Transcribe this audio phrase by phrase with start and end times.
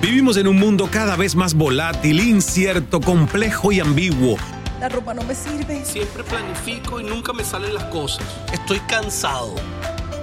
[0.00, 4.36] Vivimos en un mundo cada vez más volátil, incierto, complejo y ambiguo.
[4.78, 5.82] La ropa no me sirve.
[5.84, 8.22] Siempre planifico y nunca me salen las cosas.
[8.52, 9.54] Estoy cansado.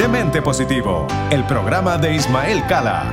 [0.00, 3.12] Demente Positivo, el programa de Ismael Cala.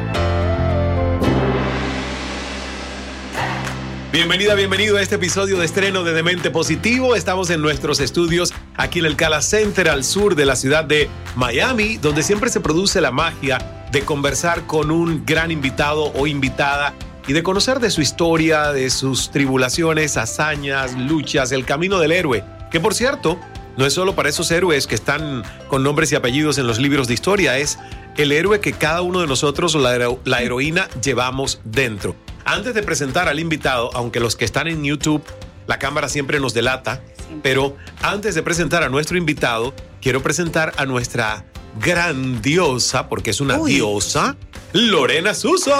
[4.13, 7.13] Bienvenida, bienvenido a este episodio de estreno de Demente Positivo.
[7.13, 11.09] Estamos en nuestros estudios aquí en el Cala Center al sur de la ciudad de
[11.35, 13.58] Miami, donde siempre se produce la magia
[13.91, 16.93] de conversar con un gran invitado o invitada
[17.27, 22.45] y de conocer de su historia, de sus tribulaciones, hazañas, luchas, el camino del héroe.
[22.71, 23.38] Que por cierto,
[23.78, 27.08] no es solo para esos héroes que están con nombres y apellidos en los libros
[27.08, 27.78] de historia, es
[28.17, 32.16] el héroe que cada uno de nosotros o la, hero la heroína llevamos dentro.
[32.44, 35.23] Antes de presentar al invitado, aunque los que están en YouTube,
[35.67, 37.02] la cámara siempre nos delata,
[37.44, 41.45] pero antes de presentar a nuestro invitado, quiero presentar a nuestra
[41.80, 43.75] grandiosa, porque es una Uy.
[43.75, 44.38] diosa,
[44.73, 45.71] Lorena Suso.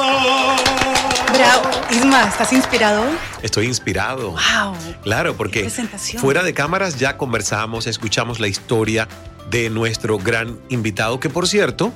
[1.34, 1.70] Bravo.
[1.92, 3.04] Isma, ¿estás inspirado?
[3.44, 4.32] Estoy inspirado.
[4.32, 4.76] Wow.
[5.04, 5.70] Claro, porque
[6.18, 9.08] fuera de cámaras ya conversamos, escuchamos la historia
[9.50, 11.94] de nuestro gran invitado, que por cierto,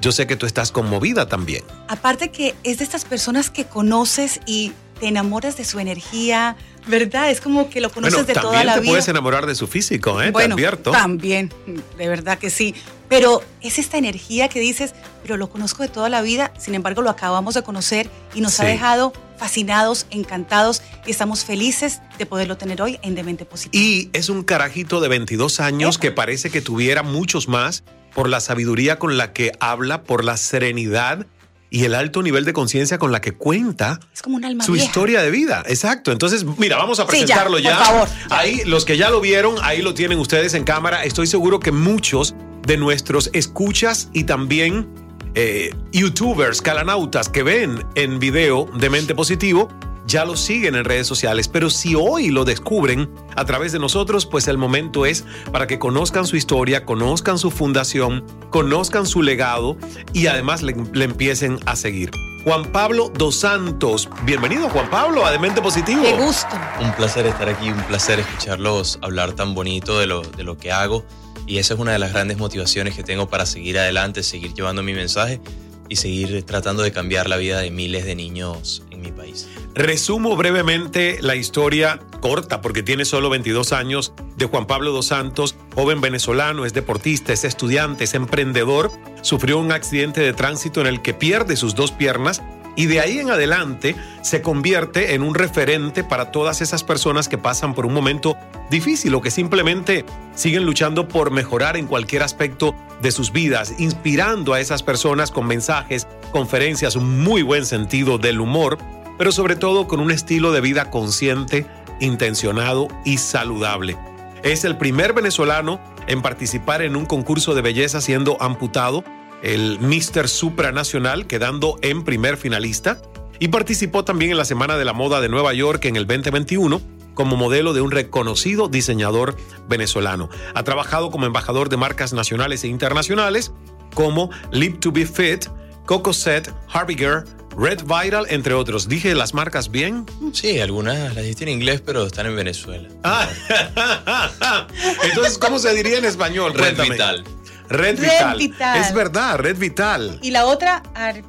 [0.00, 1.62] yo sé que tú estás conmovida también.
[1.88, 6.56] Aparte que es de estas personas que conoces y te enamoras de su energía,
[6.86, 7.30] ¿verdad?
[7.30, 8.90] Es como que lo conoces bueno, de también toda la te vida.
[8.90, 10.30] puedes enamorar de su físico, ¿eh?
[10.30, 10.90] bueno, te advierto.
[10.90, 11.52] también,
[11.98, 12.74] de verdad que sí.
[13.08, 17.02] Pero es esta energía que dices, pero lo conozco de toda la vida, sin embargo
[17.02, 22.56] lo acabamos de conocer y nos ha dejado fascinados, encantados y estamos felices de poderlo
[22.56, 23.82] tener hoy en Demente Positivo.
[23.82, 26.02] Y es un carajito de 22 años Epa.
[26.02, 27.84] que parece que tuviera muchos más
[28.14, 31.26] por la sabiduría con la que habla, por la serenidad
[31.68, 34.72] y el alto nivel de conciencia con la que cuenta es como un alma su
[34.72, 34.86] vieja.
[34.86, 35.62] historia de vida.
[35.66, 36.12] Exacto.
[36.12, 38.36] Entonces, mira, vamos a Sí, ya, presentarlo por favor, ya.
[38.38, 41.04] Ahí, los que ya lo vieron, ahí lo tienen ustedes en cámara.
[41.04, 42.34] Estoy seguro que muchos
[42.66, 44.86] de nuestros escuchas y también
[45.34, 49.68] eh, youtubers, calanautas que ven en video de Mente Positivo,
[50.06, 51.48] ya lo siguen en redes sociales.
[51.48, 55.78] Pero si hoy lo descubren a través de nosotros, pues el momento es para que
[55.78, 59.76] conozcan su historia, conozcan su fundación, conozcan su legado
[60.12, 62.10] y además le, le empiecen a seguir.
[62.44, 64.08] Juan Pablo Dos Santos.
[64.22, 66.02] Bienvenido, Juan Pablo, a Demente Positivo.
[66.02, 66.56] Qué gusto.
[66.80, 70.70] Un placer estar aquí, un placer escucharlos hablar tan bonito de lo, de lo que
[70.70, 71.04] hago.
[71.46, 74.82] Y esa es una de las grandes motivaciones que tengo para seguir adelante, seguir llevando
[74.82, 75.40] mi mensaje
[75.88, 79.48] y seguir tratando de cambiar la vida de miles de niños en mi país.
[79.74, 85.54] Resumo brevemente la historia corta, porque tiene solo 22 años, de Juan Pablo Dos Santos,
[85.74, 88.90] joven venezolano, es deportista, es estudiante, es emprendedor,
[89.22, 92.42] sufrió un accidente de tránsito en el que pierde sus dos piernas
[92.76, 97.38] y de ahí en adelante se convierte en un referente para todas esas personas que
[97.38, 98.36] pasan por un momento
[98.70, 100.04] difícil o que simplemente
[100.34, 105.46] siguen luchando por mejorar en cualquier aspecto de sus vidas, inspirando a esas personas con
[105.46, 108.78] mensajes, conferencias, un muy buen sentido del humor,
[109.18, 111.66] pero sobre todo con un estilo de vida consciente,
[112.00, 113.96] intencionado y saludable.
[114.42, 119.02] Es el primer venezolano en participar en un concurso de belleza siendo amputado,
[119.42, 120.28] el Mr.
[120.28, 123.00] Supranacional, quedando en primer finalista,
[123.38, 126.80] y participó también en la Semana de la Moda de Nueva York en el 2021
[127.14, 129.36] como modelo de un reconocido diseñador
[129.68, 130.28] venezolano.
[130.54, 133.52] Ha trabajado como embajador de marcas nacionales e internacionales
[133.94, 135.46] como Live to be Fit,
[135.86, 137.24] Coco Set, Harbinger,
[137.56, 138.86] Red Vital, entre otros.
[138.86, 140.04] ¿Dije las marcas bien?
[140.32, 142.88] Sí, algunas las diste en inglés, pero están en Venezuela.
[143.02, 143.26] Ah,
[145.02, 146.52] entonces, ¿cómo se diría en español?
[146.52, 146.90] Red Cuéntame.
[146.90, 147.24] Vital.
[147.68, 148.38] Red Red Vital.
[148.38, 148.80] Vital.
[148.80, 150.18] Es verdad, Red Vital.
[150.22, 151.22] Y la otra, ar-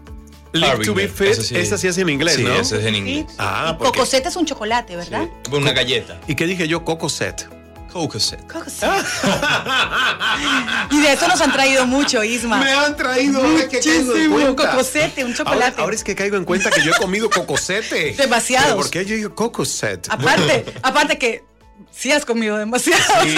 [0.54, 1.56] Live to be Fit, sí.
[1.56, 2.54] esa sí es en inglés, sí, ¿no?
[2.56, 3.26] ese es en inglés.
[3.38, 5.28] Ah, y porque- Cocosete es un chocolate, ¿verdad?
[5.52, 6.20] Una galleta.
[6.28, 6.84] ¿Y qué dije yo?
[6.86, 7.48] Coco Set.
[7.92, 8.40] Cocoset.
[10.92, 12.58] y de eso nos han traído mucho, Isma.
[12.60, 14.36] Me han traído Muchísimo.
[14.36, 14.72] cuenta.
[14.72, 15.64] Cocosete, un chocolate.
[15.72, 18.14] Ahora, ahora es que caigo en cuenta que yo he comido cocosete.
[18.18, 18.68] Demasiados.
[18.68, 20.08] Pero ¿Por qué yo digo cocoset?
[20.10, 21.44] Aparte, aparte que
[21.92, 23.24] sí has comido demasiado.
[23.24, 23.38] Sí,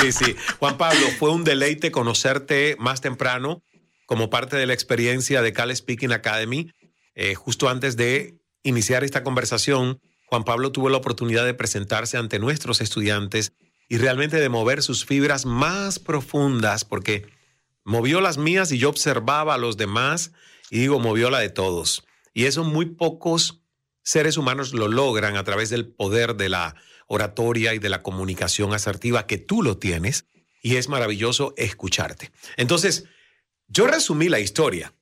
[0.00, 0.36] sí, sí.
[0.58, 3.62] Juan Pablo, fue un deleite conocerte más temprano
[4.06, 6.72] como parte de la experiencia de Cal Speaking Academy.
[7.14, 12.38] Eh, justo antes de iniciar esta conversación, Juan Pablo tuvo la oportunidad de presentarse ante
[12.38, 13.52] nuestros estudiantes
[13.88, 17.26] y realmente de mover sus fibras más profundas, porque
[17.84, 20.32] movió las mías y yo observaba a los demás
[20.70, 22.04] y digo, movió la de todos.
[22.32, 23.60] Y eso muy pocos
[24.02, 26.76] seres humanos lo logran a través del poder de la
[27.10, 30.26] oratoria y de la comunicación asertiva que tú lo tienes
[30.62, 32.30] y es maravilloso escucharte.
[32.56, 33.06] Entonces,
[33.66, 34.94] yo resumí la historia,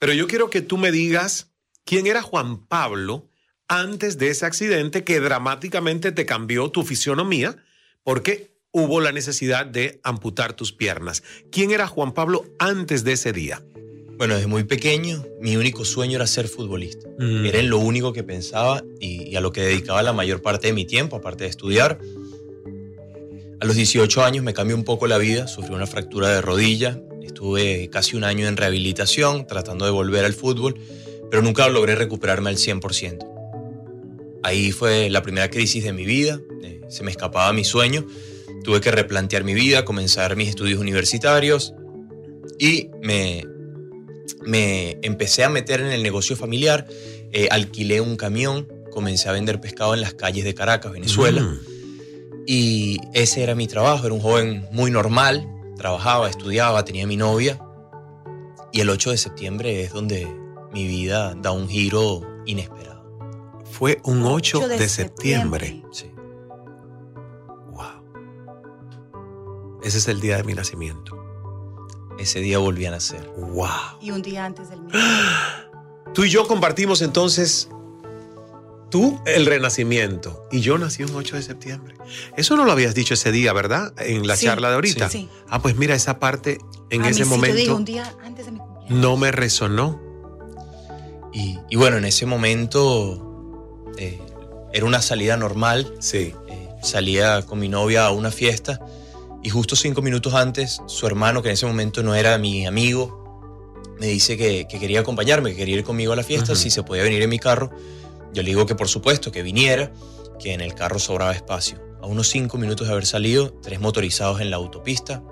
[0.00, 1.52] pero yo quiero que tú me digas
[1.84, 3.30] quién era Juan Pablo
[3.68, 7.56] antes de ese accidente que dramáticamente te cambió tu fisionomía
[8.02, 11.22] porque hubo la necesidad de amputar tus piernas.
[11.52, 13.62] ¿Quién era Juan Pablo antes de ese día?
[14.16, 17.08] Bueno, desde muy pequeño mi único sueño era ser futbolista.
[17.18, 17.46] Mm.
[17.46, 20.68] Era en lo único que pensaba y, y a lo que dedicaba la mayor parte
[20.68, 21.98] de mi tiempo, aparte de estudiar.
[23.60, 27.00] A los 18 años me cambió un poco la vida, sufrí una fractura de rodilla,
[27.22, 30.74] estuve casi un año en rehabilitación tratando de volver al fútbol,
[31.30, 33.28] pero nunca logré recuperarme al 100%.
[34.42, 38.04] Ahí fue la primera crisis de mi vida, eh, se me escapaba mi sueño,
[38.64, 41.74] tuve que replantear mi vida, comenzar mis estudios universitarios
[42.58, 43.44] y me,
[44.44, 46.86] me empecé a meter en el negocio familiar,
[47.32, 51.42] eh, alquilé un camión, comencé a vender pescado en las calles de Caracas, Venezuela.
[51.42, 51.60] Mm.
[52.46, 57.60] Y ese era mi trabajo, era un joven muy normal, trabajaba, estudiaba, tenía mi novia.
[58.72, 60.26] Y el 8 de septiembre es donde
[60.72, 62.92] mi vida da un giro inesperado.
[63.70, 65.82] Fue un 8, de, septiembre.
[65.92, 66.10] Sí.
[67.70, 68.02] Wow.
[69.82, 71.21] Ese es el día de mi nacimiento.
[72.22, 73.28] Ese día volví a nacer.
[73.36, 73.66] Wow.
[74.00, 74.92] Y un día antes del mío.
[76.14, 77.68] Tú y yo compartimos entonces
[78.90, 81.94] tú el renacimiento y yo nací un 8 de septiembre.
[82.36, 83.94] Eso no lo habías dicho ese día, ¿verdad?
[83.98, 85.08] En la Sí, charla de ahorita.
[85.08, 85.28] sí.
[85.48, 86.58] Ah, pues mira, esa parte
[86.90, 88.98] en A mí ese sí, yo dije momento un día antes de mi cumpleaños.
[89.00, 90.00] no me resonó.
[91.32, 94.20] Y, y bueno, en ese momento eh,
[94.74, 95.94] era una salida normal.
[95.98, 96.34] Sí.
[96.48, 98.80] Eh, salía con mi novia a una fiesta
[99.42, 103.22] y justo cinco minutos antes, su hermano, que en ese momento no era mi amigo,
[103.98, 106.82] me dice que, que quería acompañarme, que quería ir conmigo a la fiesta, si se
[106.82, 107.70] podía venir en mi carro.
[108.32, 109.92] Yo le digo que por supuesto, que viniera,
[110.40, 111.80] que en el carro sobraba espacio.
[112.00, 115.22] A unos cinco minutos de haber salido, tres motorizados en la autopista.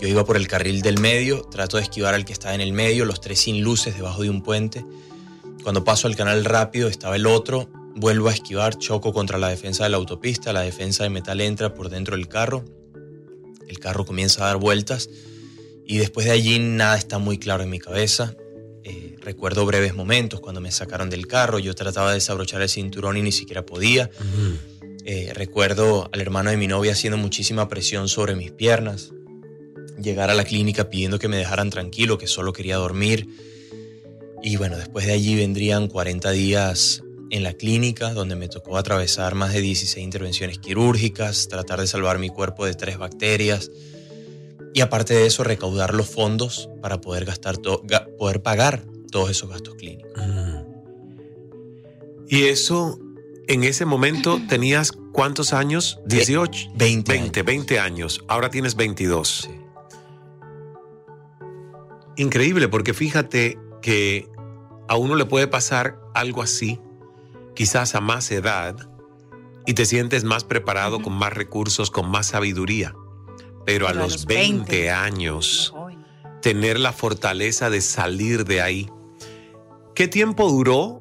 [0.00, 2.72] Yo iba por el carril del medio, trato de esquivar al que estaba en el
[2.72, 4.84] medio, los tres sin luces debajo de un puente.
[5.62, 9.84] Cuando paso al canal rápido estaba el otro, vuelvo a esquivar, choco contra la defensa
[9.84, 12.64] de la autopista, la defensa de metal entra por dentro del carro,
[13.68, 15.08] el carro comienza a dar vueltas
[15.86, 18.34] y después de allí nada está muy claro en mi cabeza.
[18.84, 23.16] Eh, recuerdo breves momentos cuando me sacaron del carro, yo trataba de desabrochar el cinturón
[23.16, 24.10] y ni siquiera podía.
[25.06, 29.12] Eh, recuerdo al hermano de mi novia haciendo muchísima presión sobre mis piernas.
[30.00, 33.28] Llegar a la clínica pidiendo que me dejaran tranquilo, que solo quería dormir.
[34.42, 39.34] Y bueno, después de allí vendrían 40 días en la clínica, donde me tocó atravesar
[39.34, 43.70] más de 16 intervenciones quirúrgicas, tratar de salvar mi cuerpo de tres bacterias.
[44.72, 47.56] Y aparte de eso, recaudar los fondos para poder, gastar
[48.18, 50.12] poder pagar todos esos gastos clínicos.
[50.16, 50.64] Mm.
[52.28, 52.98] Y eso,
[53.46, 56.00] en ese momento tenías cuántos años?
[56.06, 56.72] 18.
[56.74, 58.24] 20 20, 20 años.
[58.28, 59.48] Ahora tienes 22.
[59.48, 59.50] Sí.
[62.16, 64.28] Increíble, porque fíjate que
[64.88, 66.80] a uno le puede pasar algo así,
[67.54, 68.76] quizás a más edad,
[69.66, 72.94] y te sientes más preparado, con más recursos, con más sabiduría.
[73.64, 75.74] Pero, a, Pero a los los 20, 20 años,
[76.42, 78.90] tener la fortaleza de salir de ahí.
[79.94, 81.00] ¿Qué tiempo duró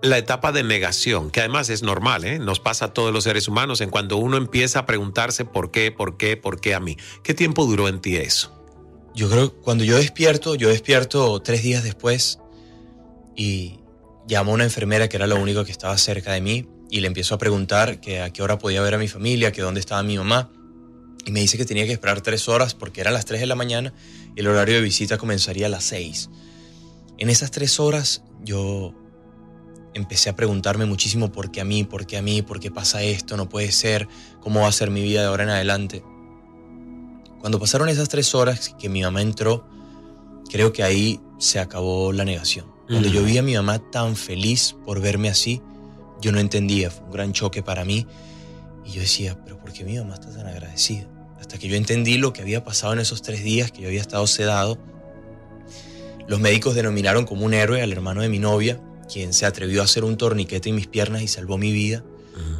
[0.00, 1.30] la etapa de negación?
[1.30, 2.38] Que además es normal, ¿eh?
[2.38, 5.90] nos pasa a todos los seres humanos, en cuando uno empieza a preguntarse por qué,
[5.90, 6.96] por qué, por qué a mí.
[7.24, 8.54] ¿Qué tiempo duró en ti eso?
[9.14, 12.38] Yo creo que cuando yo despierto, yo despierto tres días después
[13.34, 13.80] y
[14.28, 17.06] llamo a una enfermera que era la única que estaba cerca de mí y le
[17.06, 20.02] empiezo a preguntar que a qué hora podía ver a mi familia, que dónde estaba
[20.02, 20.50] mi mamá.
[21.24, 23.54] Y me dice que tenía que esperar tres horas porque eran las tres de la
[23.54, 23.92] mañana
[24.36, 26.30] y el horario de visita comenzaría a las seis.
[27.16, 28.94] En esas tres horas yo
[29.94, 33.02] empecé a preguntarme muchísimo por qué a mí, por qué a mí, por qué pasa
[33.02, 34.08] esto, no puede ser,
[34.40, 36.02] cómo va a ser mi vida de ahora en adelante.
[37.40, 39.66] Cuando pasaron esas tres horas que mi mamá entró,
[40.50, 42.77] creo que ahí se acabó la negación.
[42.88, 45.60] Cuando yo vi a mi mamá tan feliz por verme así,
[46.22, 48.06] yo no entendía, fue un gran choque para mí.
[48.86, 51.06] Y yo decía, pero ¿por qué mi mamá está tan agradecida?
[51.38, 54.00] Hasta que yo entendí lo que había pasado en esos tres días, que yo había
[54.00, 54.78] estado sedado.
[56.26, 58.80] Los médicos denominaron como un héroe al hermano de mi novia,
[59.12, 62.02] quien se atrevió a hacer un torniquete en mis piernas y salvó mi vida.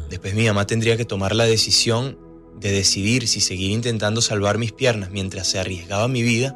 [0.09, 2.17] Después mi mamá tendría que tomar la decisión
[2.59, 6.55] de decidir si seguir intentando salvar mis piernas mientras se arriesgaba mi vida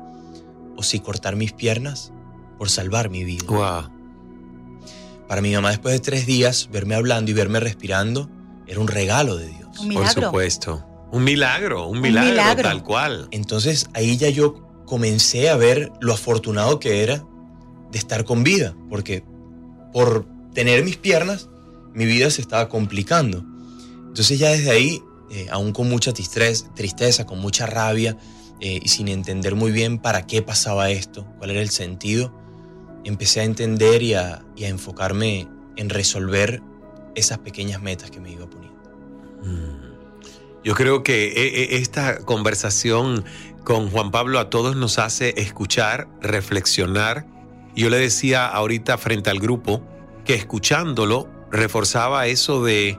[0.75, 2.11] o si cortar mis piernas
[2.57, 3.91] por salvar mi vida.
[5.27, 8.29] Para mi mamá después de tres días, verme hablando y verme respirando
[8.67, 9.79] era un regalo de Dios.
[9.79, 10.13] Un milagro.
[10.13, 10.85] Por supuesto.
[11.11, 12.63] Un milagro, un milagro, milagro.
[12.63, 13.27] tal cual.
[13.31, 17.23] Entonces ahí ya yo comencé a ver lo afortunado que era
[17.91, 19.23] de estar con vida, porque
[19.91, 21.49] por tener mis piernas,
[21.93, 23.45] mi vida se estaba complicando.
[24.07, 28.17] Entonces ya desde ahí, eh, aún con mucha tristeza, tristeza con mucha rabia
[28.59, 32.33] eh, y sin entender muy bien para qué pasaba esto, cuál era el sentido,
[33.03, 36.61] empecé a entender y a, y a enfocarme en resolver
[37.15, 38.73] esas pequeñas metas que me iba poniendo.
[40.63, 43.25] Yo creo que eh, eh, esta conversación
[43.63, 47.25] con Juan Pablo a todos nos hace escuchar, reflexionar.
[47.75, 49.83] Yo le decía ahorita frente al grupo
[50.23, 52.97] que escuchándolo reforzaba eso de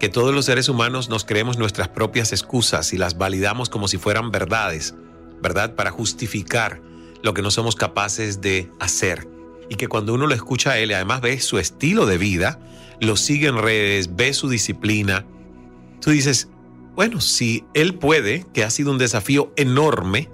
[0.00, 3.98] que todos los seres humanos nos creemos nuestras propias excusas y las validamos como si
[3.98, 4.94] fueran verdades,
[5.40, 5.74] ¿verdad?
[5.74, 6.82] Para justificar
[7.22, 9.35] lo que no somos capaces de hacer.
[9.68, 12.58] Y que cuando uno lo escucha a él además ve su estilo de vida,
[13.00, 15.24] lo sigue en redes, ve su disciplina,
[16.00, 16.48] tú dices,
[16.94, 20.30] bueno, si él puede, que ha sido un desafío enorme,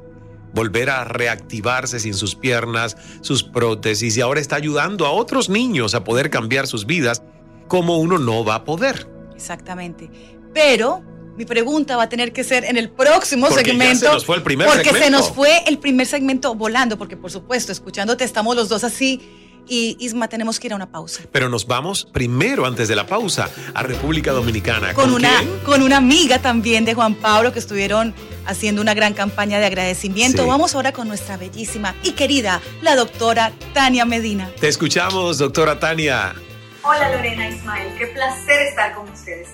[0.55, 5.95] volver a reactivarse sin sus piernas, sus prótesis, y ahora está ayudando a otros niños
[5.95, 7.23] a poder cambiar sus vidas,
[7.69, 9.09] ¿cómo uno no va a poder?
[9.35, 10.11] Exactamente.
[10.53, 11.03] Pero
[11.37, 14.07] mi pregunta va a tener que ser en el próximo Porque segmento.
[14.07, 15.05] se nos fue el primer porque segmento.
[15.07, 19.21] se nos fue el primer segmento volando, porque por supuesto, escuchándote estamos los dos así.
[19.69, 21.23] Y Isma, tenemos que ir a una pausa.
[21.31, 24.93] Pero nos vamos primero, antes de la pausa, a República Dominicana.
[24.93, 25.59] Con una, quién?
[25.65, 28.12] con una amiga también de Juan Pablo que estuvieron
[28.45, 30.43] haciendo una gran campaña de agradecimiento.
[30.43, 30.49] Sí.
[30.49, 34.51] Vamos ahora con nuestra bellísima y querida, la doctora Tania Medina.
[34.61, 36.35] Te escuchamos, doctora Tania.
[36.83, 39.49] Hola Lorena Ismael, qué placer estar con ustedes.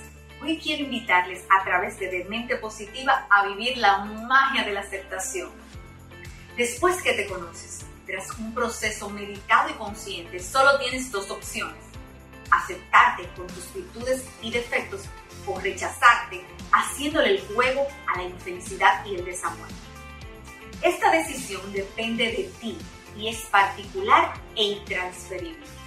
[0.56, 5.50] Quiero invitarles a través de Mente Positiva a vivir la magia de la aceptación.
[6.56, 11.76] Después que te conoces, tras un proceso meditado y consciente, solo tienes dos opciones.
[12.50, 15.02] Aceptarte con tus virtudes y defectos
[15.46, 19.68] o rechazarte haciéndole el juego a la infelicidad y el desamor.
[20.82, 22.78] Esta decisión depende de ti
[23.16, 25.77] y es particular e intransferible.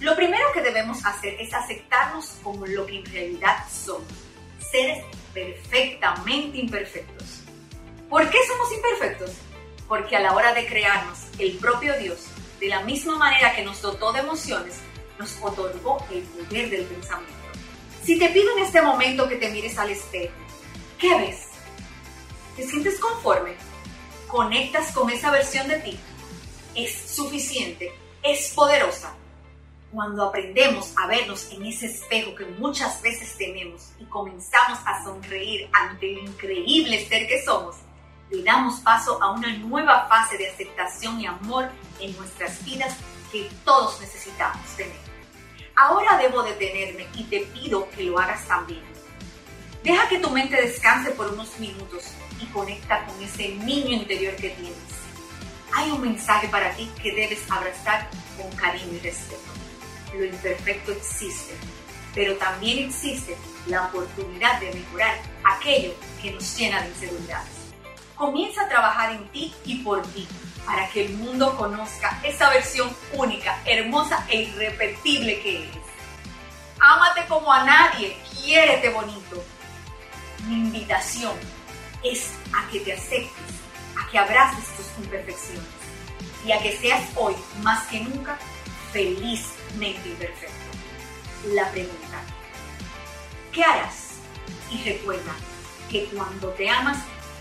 [0.00, 4.06] Lo primero que debemos hacer es aceptarnos como lo que en realidad somos,
[4.70, 7.40] seres perfectamente imperfectos.
[8.08, 9.32] ¿Por qué somos imperfectos?
[9.88, 12.26] Porque a la hora de crearnos, el propio Dios,
[12.60, 14.76] de la misma manera que nos dotó de emociones,
[15.18, 17.34] nos otorgó el poder del pensamiento.
[18.04, 20.34] Si te pido en este momento que te mires al espejo,
[20.98, 21.42] ¿qué ves?
[22.56, 23.54] ¿Te sientes conforme?
[24.28, 25.98] ¿Conectas con esa versión de ti?
[26.76, 27.92] ¿Es suficiente?
[28.22, 29.14] ¿Es poderosa?
[29.92, 35.68] Cuando aprendemos a vernos en ese espejo que muchas veces tenemos y comenzamos a sonreír
[35.72, 37.76] ante el increíble ser que somos,
[38.30, 42.94] le damos paso a una nueva fase de aceptación y amor en nuestras vidas
[43.32, 44.96] que todos necesitamos tener.
[45.74, 48.82] Ahora debo detenerme y te pido que lo hagas también.
[49.82, 52.04] Deja que tu mente descanse por unos minutos
[52.42, 54.76] y conecta con ese niño interior que tienes.
[55.72, 59.47] Hay un mensaje para ti que debes abrazar con cariño y respeto.
[60.14, 61.54] Lo imperfecto existe,
[62.14, 63.36] pero también existe
[63.66, 67.52] la oportunidad de mejorar aquello que nos llena de inseguridades.
[68.14, 70.26] Comienza a trabajar en ti y por ti
[70.66, 75.82] para que el mundo conozca esa versión única, hermosa e irrepetible que eres.
[76.80, 79.44] Ámate como a nadie, quiérete bonito.
[80.46, 81.32] Mi invitación
[82.02, 83.54] es a que te aceptes,
[83.96, 85.64] a que abraces tus imperfecciones
[86.44, 88.38] y a que seas hoy más que nunca
[89.68, 90.54] felizmente imperfecto.
[91.52, 92.22] La pregunta,
[93.52, 94.14] ¿qué harás?
[94.70, 95.32] Y recuerda
[95.90, 96.98] que cuando te amas,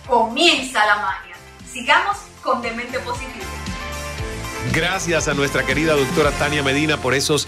[0.07, 1.35] comienza la magia.
[1.71, 3.45] Sigamos con Demente Positivo.
[4.73, 7.47] Gracias a nuestra querida doctora Tania Medina por esos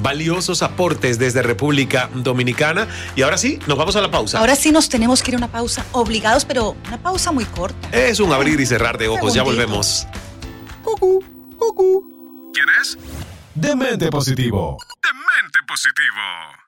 [0.00, 2.88] valiosos aportes desde República Dominicana.
[3.16, 4.38] Y ahora sí, nos vamos a la pausa.
[4.38, 7.88] Ahora sí nos tenemos que ir a una pausa, obligados, pero una pausa muy corta.
[7.90, 10.06] Es un abrir y cerrar de ojos, ya volvemos.
[10.82, 11.22] Cucú,
[11.56, 12.52] cucú.
[12.54, 12.98] ¿Quién es?
[13.60, 14.76] Demente positivo.
[15.02, 16.67] Demente positivo.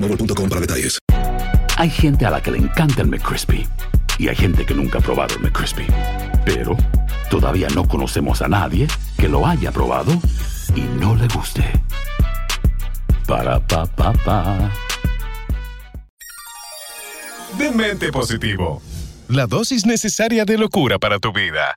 [0.49, 0.99] para detalles.
[1.77, 3.67] Hay gente a la que le encanta el McCrispy
[4.17, 5.85] y hay gente que nunca ha probado el McCrispy.
[6.45, 6.75] Pero
[7.29, 10.11] todavía no conocemos a nadie que lo haya probado
[10.75, 11.63] y no le guste.
[13.27, 14.71] Para pa pa pa.
[17.57, 18.81] Demente Positivo.
[19.27, 21.75] La dosis necesaria de locura para tu vida.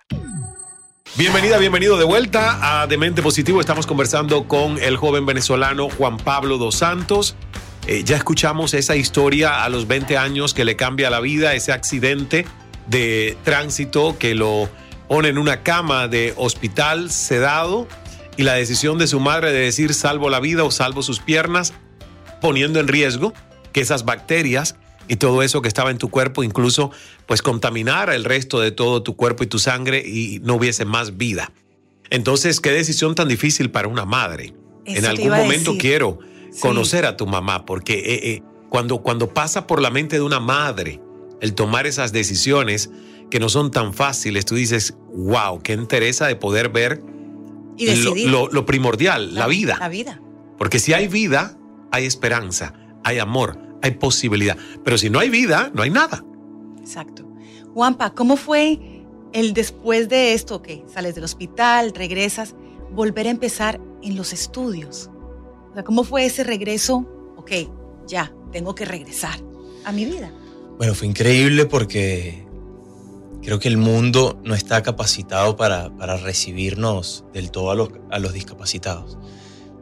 [1.16, 3.60] Bienvenida, bienvenido de vuelta a Demente Positivo.
[3.60, 7.36] Estamos conversando con el joven venezolano Juan Pablo dos Santos.
[7.86, 11.70] Eh, ya escuchamos esa historia a los 20 años que le cambia la vida, ese
[11.70, 12.46] accidente
[12.86, 14.70] de tránsito que lo
[15.06, 17.86] pone en una cama de hospital sedado
[18.38, 21.74] y la decisión de su madre de decir salvo la vida o salvo sus piernas,
[22.40, 23.34] poniendo en riesgo
[23.72, 24.76] que esas bacterias
[25.06, 26.90] y todo eso que estaba en tu cuerpo incluso
[27.26, 31.18] pues contaminara el resto de todo tu cuerpo y tu sangre y no hubiese más
[31.18, 31.52] vida.
[32.08, 34.54] Entonces, qué decisión tan difícil para una madre.
[34.86, 35.80] Eso en algún momento decir.
[35.80, 36.18] quiero
[36.54, 36.60] Sí.
[36.60, 40.38] conocer a tu mamá porque eh, eh, cuando, cuando pasa por la mente de una
[40.40, 41.00] madre
[41.40, 42.90] el tomar esas decisiones
[43.30, 47.02] que no son tan fáciles, tú dices, wow, qué interesa de poder ver
[47.76, 49.76] Y lo, lo- lo primordial, la vida.
[49.80, 50.20] La vida.
[50.58, 51.58] Porque si hay vida,
[51.90, 54.56] hay esperanza, hay amor, hay posibilidad.
[54.84, 56.24] Pero si no hay vida, no hay nada.
[56.80, 57.28] Exacto.
[57.72, 60.62] Juanpa, ¿cómo fue el después de esto?
[60.62, 62.54] que sales del hospital, regresas,
[62.92, 65.10] volver a empezar en los estudios.
[65.76, 67.06] O ¿cómo fue ese regreso?
[67.36, 67.50] Ok,
[68.06, 69.38] ya, tengo que regresar
[69.84, 70.32] a mi vida.
[70.78, 72.46] Bueno, fue increíble porque
[73.42, 78.18] creo que el mundo no está capacitado para, para recibirnos del todo a los, a
[78.18, 79.18] los discapacitados.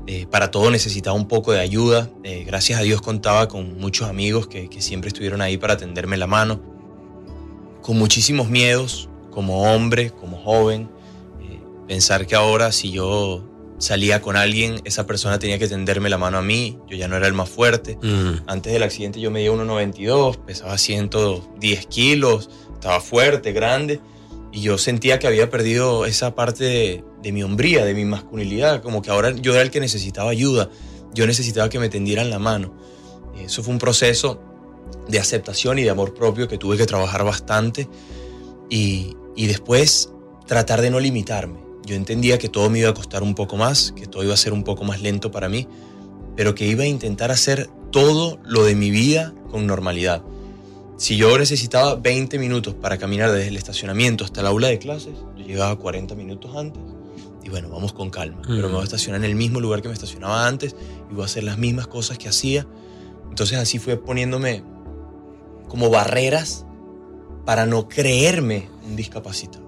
[0.07, 2.11] Eh, para todo necesitaba un poco de ayuda.
[2.25, 6.17] Eh, gracias a Dios contaba con muchos amigos que, que siempre estuvieron ahí para tenderme
[6.17, 6.61] la mano.
[7.83, 10.91] Con muchísimos miedos, como hombre, como joven.
[11.41, 13.45] eh, pensar que ahora si yo
[13.83, 16.79] salía con alguien, esa persona tenía que tenderme la mano a mí.
[16.89, 17.99] Yo ya no era el más fuerte.
[18.47, 24.01] Antes del accidente yo medía 1,92, pesaba 110 kilos, estaba fuerte, grande,
[24.53, 28.83] y yo sentía que había perdido esa parte de, de mi hombría, de mi masculinidad,
[28.83, 30.71] como que ahora yo era el que necesitaba ayuda,
[31.13, 32.73] yo necesitaba que me tendieran la mano.
[33.37, 34.41] Eso fue un proceso
[35.09, 37.89] de aceptación y de amor propio que tuve que trabajar bastante
[38.71, 40.13] y, y después
[40.47, 41.72] tratar de no limitarme.
[41.85, 44.37] Yo entendía que todo me iba a costar un poco más, que todo iba a
[44.37, 45.67] ser un poco más lento para mí,
[46.37, 50.23] pero que iba a intentar hacer todo lo de mi vida con normalidad.
[50.97, 55.15] Si yo necesitaba 20 minutos para caminar desde el estacionamiento hasta el aula de clases,
[55.37, 56.83] yo llegaba 40 minutos antes
[57.45, 58.41] y bueno, vamos con calma.
[58.47, 60.77] Pero me voy a estacionar en el mismo lugar que me estacionaba antes
[61.11, 62.67] y voy a hacer las mismas cosas que hacía.
[63.29, 64.63] Entonces así fue poniéndome
[65.69, 66.67] como barreras
[67.45, 69.62] para no creerme un discapacitado.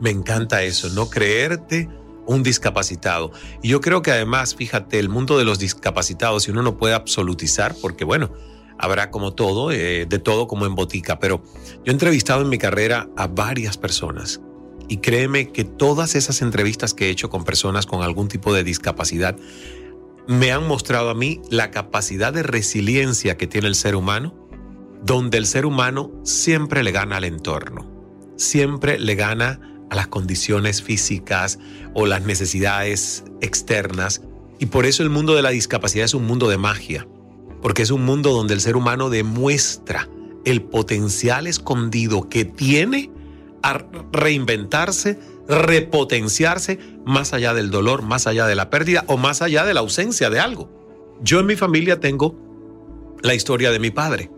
[0.00, 1.88] Me encanta eso, no creerte
[2.26, 3.32] un discapacitado.
[3.62, 6.94] Y yo creo que además, fíjate, el mundo de los discapacitados, y uno no puede
[6.94, 8.32] absolutizar, porque bueno,
[8.78, 11.42] habrá como todo, eh, de todo como en botica, pero
[11.76, 14.40] yo he entrevistado en mi carrera a varias personas.
[14.88, 18.62] Y créeme que todas esas entrevistas que he hecho con personas con algún tipo de
[18.62, 19.36] discapacidad
[20.28, 24.34] me han mostrado a mí la capacidad de resiliencia que tiene el ser humano,
[25.02, 27.88] donde el ser humano siempre le gana al entorno,
[28.36, 31.58] siempre le gana a las condiciones físicas
[31.94, 34.22] o las necesidades externas.
[34.58, 37.06] Y por eso el mundo de la discapacidad es un mundo de magia,
[37.62, 40.08] porque es un mundo donde el ser humano demuestra
[40.44, 43.10] el potencial escondido que tiene
[43.62, 45.18] a reinventarse,
[45.48, 49.80] repotenciarse más allá del dolor, más allá de la pérdida o más allá de la
[49.80, 50.70] ausencia de algo.
[51.20, 52.36] Yo en mi familia tengo
[53.22, 54.30] la historia de mi padre.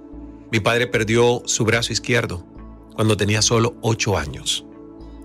[0.51, 2.47] Mi padre perdió su brazo izquierdo
[2.95, 4.65] cuando tenía solo ocho años.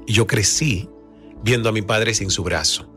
[0.06, 0.90] Y yo crecí
[1.44, 2.90] viendo a mi padre sin su brazo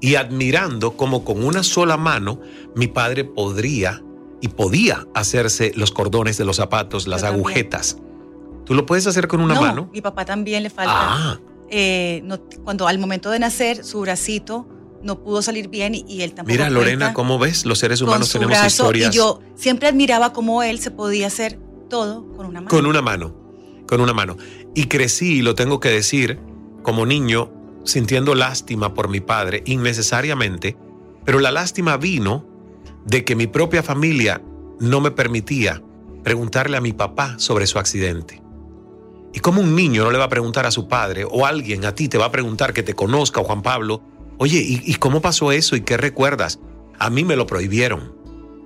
[0.00, 2.40] y admirando cómo con una sola mano
[2.74, 4.02] mi padre podría
[4.40, 7.96] y podía hacerse los cordones de los zapatos, las agujetas.
[8.66, 9.90] ¿Tú lo puedes hacer con una no, mano?
[9.92, 10.92] Mi papá también le falta.
[10.94, 11.40] Ah.
[11.70, 14.68] Eh, no, cuando al momento de nacer, su bracito
[15.02, 16.52] no pudo salir bien y, él tampoco.
[16.52, 17.64] Mira, Lorena, ¿cómo ves?
[17.64, 19.14] Los seres humanos tenemos historias.
[19.14, 22.68] Y yo siempre admiraba cómo él se podía hacer todo con una mano.
[22.68, 23.34] Con una mano,
[23.86, 24.36] con una mano.
[24.74, 26.38] Y crecí, y lo tengo que decir,
[26.84, 27.50] como niño,
[27.82, 30.76] sintiendo lástima por mi padre, innecesariamente,
[31.24, 32.46] pero la lástima vino
[33.04, 34.40] de que mi propia familia
[34.78, 35.82] no me permitía
[36.22, 38.40] preguntarle a mi papá sobre su accidente.
[39.32, 41.94] Y como un niño no le va a preguntar a su padre o alguien a
[41.94, 44.02] ti te va a preguntar que te conozca Juan Pablo,
[44.38, 46.60] oye, ¿y, cómo pasó eso y qué recuerdas?
[46.98, 48.14] A mí me lo prohibieron.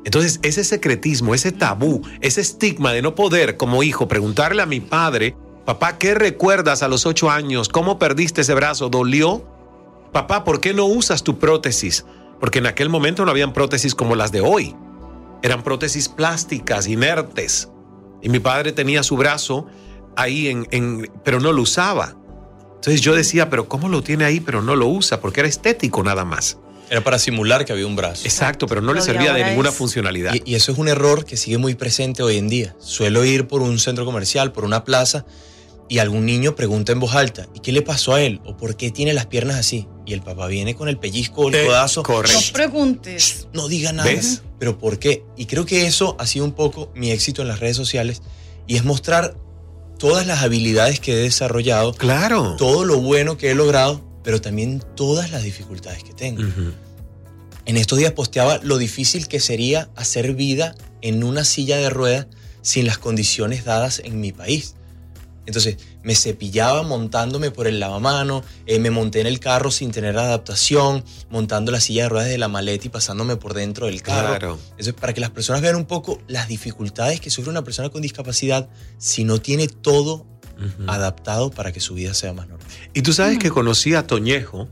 [0.04, 4.80] Entonces, ese secretismo, ese tabú, ese estigma de no poder como hijo preguntarle a mi
[4.80, 5.36] padre,
[5.68, 7.68] papá, ¿qué recuerdas a los ocho años?
[7.68, 8.88] ¿Cómo perdiste ese brazo?
[8.88, 9.44] ¿Dolió?
[10.14, 12.06] Papá, ¿por qué no usas tu prótesis?
[12.40, 14.74] Porque en aquel momento no habían prótesis como las de hoy.
[15.42, 17.68] Eran prótesis plásticas, inertes.
[18.22, 19.66] Y mi padre tenía su brazo
[20.16, 22.16] ahí, en, pero no lo usaba.
[22.76, 25.20] Entonces yo decía, pero ¿cómo lo tiene ahí, pero no lo usa?
[25.20, 26.56] Porque era estético nada más.
[26.88, 28.24] Era para simular que había un brazo.
[28.24, 30.32] Exacto, pero no le servía de ninguna funcionalidad.
[30.32, 32.74] Y, y, eso es un error que sigue muy presente hoy en día.
[32.78, 35.26] Suelo ir por un centro comercial, por una plaza,
[35.88, 38.40] y algún niño pregunta en voz alta, ¿y qué le pasó a él?
[38.44, 39.86] ¿O por qué tiene las piernas así?
[40.04, 42.02] Y el papá viene con el pellizco o el codazo.
[42.06, 43.48] No preguntes.
[43.52, 44.08] No diga nada.
[44.08, 44.42] ¿Ves?
[44.58, 45.24] Pero ¿por qué?
[45.36, 48.22] Y creo que eso ha sido un poco mi éxito en las redes sociales
[48.66, 49.36] y es mostrar
[49.98, 51.92] todas las habilidades que he desarrollado.
[51.94, 52.56] Claro.
[52.56, 56.42] Todo lo bueno que he logrado, pero también todas las dificultades que tengo.
[57.64, 62.26] En estos días posteaba lo difícil que sería hacer vida en una silla de ruedas
[62.62, 64.74] sin las condiciones dadas en mi país.
[65.48, 70.18] Entonces me cepillaba montándome por el lavamano, eh, me monté en el carro sin tener
[70.18, 74.28] adaptación, montando la silla de ruedas de la maleta y pasándome por dentro del carro.
[74.28, 74.58] Claro.
[74.76, 77.88] Eso es para que las personas vean un poco las dificultades que sufre una persona
[77.88, 80.26] con discapacidad si no tiene todo
[80.86, 82.66] adaptado para que su vida sea más normal.
[82.92, 84.68] Y tú sabes que conocí a Toñejo.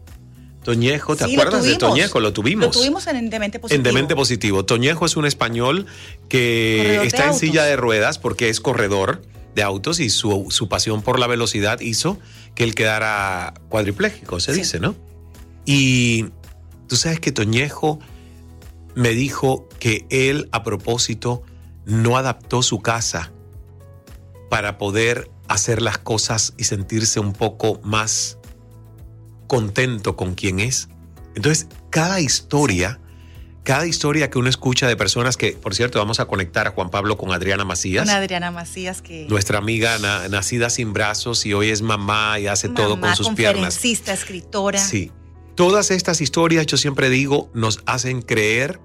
[0.63, 2.21] Toñejo, ¿te acuerdas de Toñejo?
[2.21, 2.67] Lo tuvimos.
[2.67, 3.79] Lo tuvimos en Demente Positivo.
[3.79, 4.67] En Demente Positivo.
[4.67, 5.87] Toñejo es un español
[6.29, 9.23] que está en silla de ruedas porque es corredor
[9.57, 12.19] de autos y su, pasión por la velocidad hizo
[12.55, 14.95] que él quedara cuadripléjico, se dice, ¿no?
[15.65, 16.27] Y
[16.87, 17.99] tú sabes que Toñejo
[18.95, 21.43] me dijo que él a propósito
[21.87, 23.33] no adaptó su casa
[24.51, 28.37] para poder hacer las cosas y sentirse un poco más
[29.47, 30.91] contento con quien es.
[31.35, 33.01] Entonces, cada historia
[33.67, 36.89] cada historia que uno escucha de personas que, por cierto, vamos a conectar a Juan
[36.89, 38.07] Pablo con Adriana Macías.
[38.07, 39.27] Con Adriana Macías, que.
[39.29, 39.99] Nuestra amiga
[40.29, 43.75] nacida sin brazos y hoy es mamá y hace todo con sus piernas.
[43.75, 44.79] Conferencista, escritora.
[44.79, 45.11] Sí.
[45.57, 48.79] Todas estas historias, yo siempre digo, nos hacen creer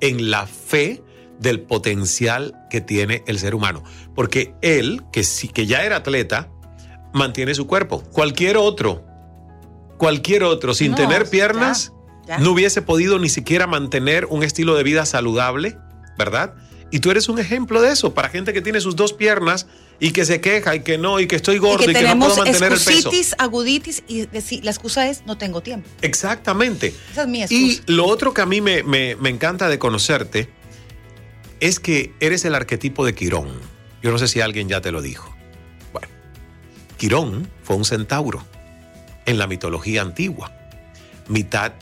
[0.00, 1.02] en la fe
[1.40, 3.82] del potencial que tiene el ser humano.
[4.14, 6.52] Porque él, que, sí, que ya era atleta,
[7.12, 8.04] mantiene su cuerpo.
[8.12, 9.04] Cualquier otro,
[9.98, 11.92] cualquier otro, sin tener piernas
[12.38, 15.76] no hubiese podido ni siquiera mantener un estilo de vida saludable,
[16.18, 16.54] ¿verdad?
[16.90, 19.66] Y tú eres un ejemplo de eso para gente que tiene sus dos piernas
[20.00, 22.36] y que se queja y que no, y que estoy gordo y que, no puedo
[22.36, 23.10] mantener el peso.
[23.38, 24.26] aguditis y
[24.62, 25.88] la excusa es no tengo tiempo.
[26.02, 26.94] Exactamente.
[27.12, 27.60] Esa es mi excusa.
[27.62, 30.50] Y lo otro que a mí me, me encanta de conocerte
[31.60, 33.48] es que eres el arquetipo de Quirón.
[34.02, 35.34] Yo no sé si alguien ya te lo dijo.
[35.92, 36.08] Bueno,
[36.96, 38.44] Quirón fue un centauro
[39.26, 40.52] en la mitología antigua,
[41.28, 41.72] mitad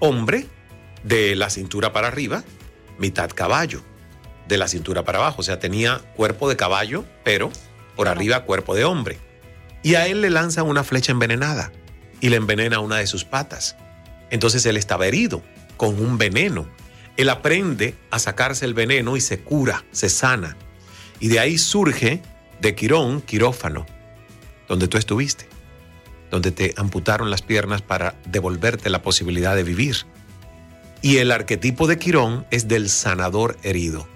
[0.00, 0.46] hombre
[1.02, 2.44] de la cintura para arriba,
[2.98, 3.82] mitad caballo
[4.46, 5.40] de la cintura para abajo.
[5.40, 7.50] O sea, tenía cuerpo de caballo, pero
[7.96, 9.18] por arriba cuerpo de hombre.
[9.82, 11.72] Y a él le lanzan una flecha envenenada
[12.20, 13.76] y le envenena una de sus patas.
[14.30, 15.42] Entonces él estaba herido
[15.76, 16.68] con un veneno.
[17.16, 20.56] Él aprende a sacarse el veneno y se cura, se sana.
[21.20, 22.22] Y de ahí surge
[22.60, 23.86] de Quirón, quirófano,
[24.68, 25.48] donde tú estuviste
[26.30, 29.96] donde te amputaron las piernas para devolverte la posibilidad de vivir.
[31.00, 34.08] Y el arquetipo de Quirón es del sanador herido.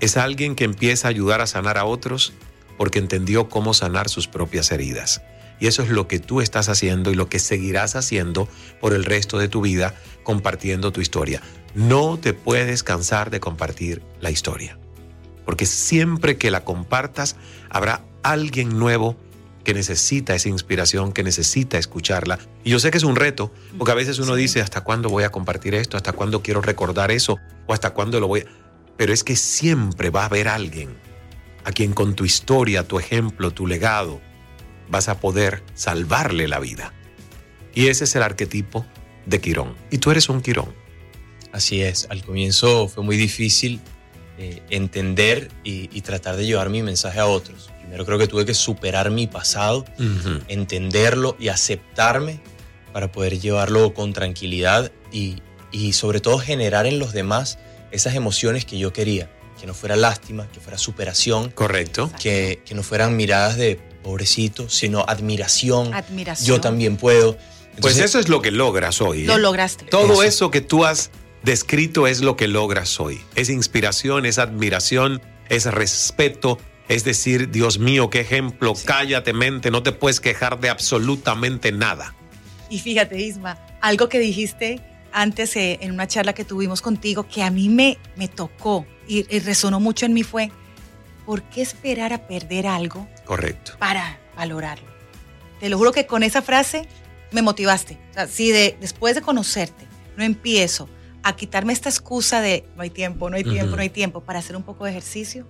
[0.00, 2.32] Es alguien que empieza a ayudar a sanar a otros
[2.76, 5.22] porque entendió cómo sanar sus propias heridas.
[5.60, 8.48] Y eso es lo que tú estás haciendo y lo que seguirás haciendo
[8.80, 11.42] por el resto de tu vida compartiendo tu historia.
[11.74, 14.78] No te puedes cansar de compartir la historia.
[15.44, 17.36] Porque siempre que la compartas
[17.70, 19.16] habrá alguien nuevo
[19.68, 22.38] que necesita esa inspiración, que necesita escucharla.
[22.64, 25.24] Y yo sé que es un reto, porque a veces uno dice, ¿hasta cuándo voy
[25.24, 25.98] a compartir esto?
[25.98, 27.36] ¿Hasta cuándo quiero recordar eso?
[27.66, 28.44] ¿O hasta cuándo lo voy a...?
[28.96, 30.96] Pero es que siempre va a haber alguien
[31.64, 34.22] a quien con tu historia, tu ejemplo, tu legado,
[34.88, 36.94] vas a poder salvarle la vida.
[37.74, 38.86] Y ese es el arquetipo
[39.26, 39.74] de Quirón.
[39.90, 40.72] Y tú eres un Quirón.
[41.52, 43.82] Así es, al comienzo fue muy difícil
[44.38, 47.68] eh, entender y, y, tratar de llevar mi mensaje a otros.
[47.88, 50.44] Primero creo que tuve que superar mi pasado, uh -huh.
[50.48, 52.38] entenderlo y aceptarme
[52.92, 55.36] para poder llevarlo con tranquilidad y,
[55.72, 57.58] y sobre todo generar en los demás
[57.90, 59.30] esas emociones que yo quería.
[59.58, 61.50] Que no fuera lástima, que fuera superación.
[61.50, 62.12] Correcto.
[62.20, 65.94] Que, que no fueran miradas de pobrecito, sino admiración.
[65.94, 66.46] Admiración.
[66.46, 67.38] Yo también puedo.
[67.74, 69.22] Entonces, pues eso es lo que logras hoy.
[69.22, 69.26] ¿eh?
[69.26, 69.86] Lo lograste.
[69.86, 70.22] Todo eso.
[70.24, 71.10] eso que tú has
[71.42, 73.18] descrito es lo que logras hoy.
[73.34, 76.58] Es inspiración, es admiración, es respeto.
[76.88, 78.86] Es decir, Dios mío, qué ejemplo, sí.
[78.86, 82.14] cállate mente, no te puedes quejar de absolutamente nada.
[82.70, 84.80] Y fíjate, Isma, algo que dijiste
[85.12, 89.26] antes eh, en una charla que tuvimos contigo que a mí me, me tocó y,
[89.34, 90.50] y, resonó mucho en mí fue,
[91.24, 93.08] ¿por qué esperar a perder algo?
[93.24, 93.72] Correcto.
[93.78, 94.88] Para valorarlo.
[95.60, 96.88] Te lo juro que con esa frase
[97.32, 97.98] me motivaste.
[98.10, 100.88] O sea, si de, después de conocerte no empiezo
[101.22, 103.76] a quitarme esta excusa de no hay tiempo, no hay tiempo, uh -huh.
[103.76, 105.46] no hay tiempo para hacer un poco de ejercicio.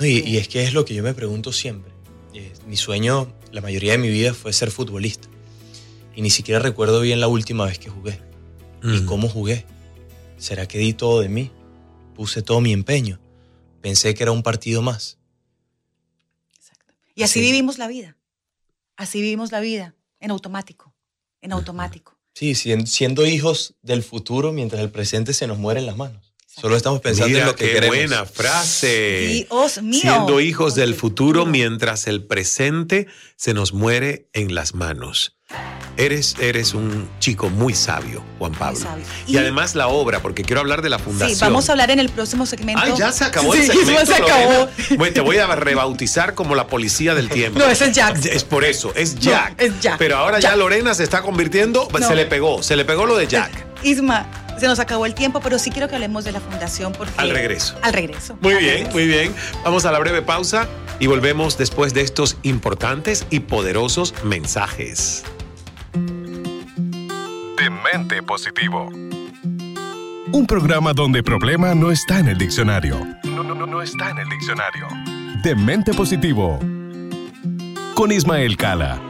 [0.00, 1.92] No, y, y, es que es lo que yo me pregunto siempre.
[2.32, 5.28] Eh, mi sueño, la mayoría de mi vida fue ser futbolista.
[6.16, 8.18] Y ni siquiera recuerdo bien la última vez que jugué.
[8.82, 8.94] Mm.
[8.94, 9.66] ¿Y cómo jugué?
[10.38, 11.50] ¿Será que di todo de mí?
[12.14, 13.20] Puse todo mi empeño.
[13.82, 15.18] Pensé que era un partido más.
[16.56, 16.94] Exacto.
[17.14, 17.46] Y así sí.
[17.46, 18.16] vivimos la vida.
[18.96, 20.94] Así vivimos la vida, en automático,
[21.42, 22.18] en automático.
[22.34, 26.29] Sí, siendo hijos del futuro mientras el presente se nos muere en las manos.
[26.58, 27.96] Solo estamos pensando Mira, en lo que qué queremos.
[27.96, 29.46] buena frase.
[29.48, 30.00] Dios mío.
[30.00, 35.36] Siendo hijos del futuro mientras el presente se nos muere en las manos.
[35.96, 38.78] Eres, eres un chico muy sabio, Juan Pablo.
[38.78, 39.04] sabio.
[39.26, 41.36] Y, y, además la obra, porque quiero hablar de la fundación.
[41.36, 42.82] Sí, vamos a hablar en el próximo segmento.
[42.84, 44.06] Ah, ya se acabó sí, el segmento.
[44.06, 44.68] se acabó.
[44.96, 47.58] Bueno, te voy a rebautizar como la policía del tiempo.
[47.58, 48.24] No, ese es Jack.
[48.26, 49.60] Es por eso, es Jack.
[49.60, 49.98] No, es Jack.
[49.98, 50.52] Pero ahora Jack.
[50.52, 52.06] ya Lorena se está convirtiendo, no.
[52.08, 53.66] se le pegó, se le pegó lo de Jack.
[53.82, 54.26] Isma,
[54.60, 57.30] se nos acabó el tiempo, pero sí quiero que hablemos de la fundación porque al
[57.30, 57.76] regreso.
[57.82, 58.36] Al regreso.
[58.40, 58.92] Muy al bien, regreso.
[58.92, 59.34] muy bien.
[59.64, 60.68] Vamos a la breve pausa
[60.98, 65.24] y volvemos después de estos importantes y poderosos mensajes.
[67.56, 68.90] Demente Positivo.
[70.32, 73.04] Un programa donde problema no está en el diccionario.
[73.24, 74.86] No, no, no, no está en el diccionario.
[75.42, 76.60] Demente Positivo.
[77.94, 79.09] Con Ismael Cala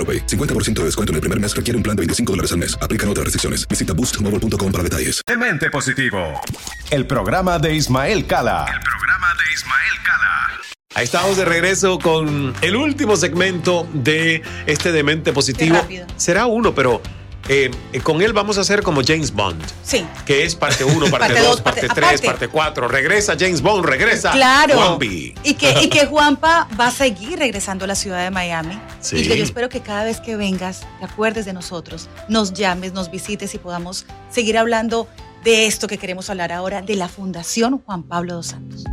[0.00, 0.26] AroPay.
[0.26, 2.78] 50% de descuento en el primer mes requiere un plan de 25 dólares al mes.
[2.80, 3.68] Aplican otras restricciones.
[3.68, 5.20] Visita boostmobile.com para detalles.
[5.26, 6.40] Demente Positivo.
[6.90, 8.66] El programa de Ismael Cala.
[8.72, 10.60] El programa de Ismael Cala.
[10.94, 15.76] Ahí estamos de regreso con el último segmento de este Demente Positivo.
[16.16, 17.00] Será uno, pero
[17.52, 17.68] eh,
[18.04, 19.60] con él vamos a hacer como James Bond.
[19.82, 20.06] Sí.
[20.24, 22.86] Que es parte 1, parte 2, parte 3, parte 4.
[22.86, 24.76] Regresa James Bond, regresa claro.
[24.76, 25.34] Juanpi.
[25.42, 28.80] Y que, y que Juanpa va a seguir regresando a la ciudad de Miami.
[29.00, 29.16] Sí.
[29.16, 32.92] Y que yo espero que cada vez que vengas, te acuerdes de nosotros, nos llames,
[32.92, 35.08] nos visites y podamos seguir hablando
[35.42, 38.84] de esto que queremos hablar ahora, de la Fundación Juan Pablo dos Santos.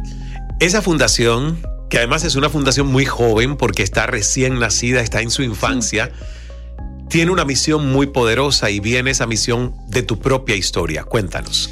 [0.59, 5.29] Esa fundación, que además es una fundación muy joven porque está recién nacida, está en
[5.29, 6.07] su infancia.
[6.07, 6.37] Sí
[7.09, 11.03] tiene una misión muy poderosa y viene esa misión de tu propia historia.
[11.03, 11.69] Cuéntanos.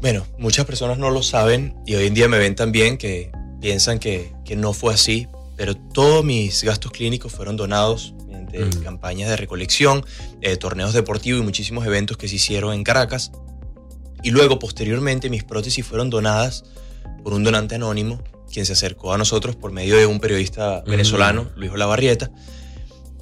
[0.00, 3.98] Bueno, muchas personas no lo saben y hoy en día me ven también que piensan
[3.98, 8.14] que, que no fue así, pero todos mis gastos clínicos fueron donados
[8.50, 8.82] mediante mm.
[8.82, 10.04] campañas de recolección,
[10.40, 13.32] eh, torneos deportivos y muchísimos eventos que se hicieron en Caracas.
[14.22, 16.64] Y luego, posteriormente, mis prótesis fueron donadas
[17.22, 21.50] por un donante anónimo, quien se acercó a nosotros por medio de un periodista venezolano,
[21.56, 22.30] Luis Olavarrieta,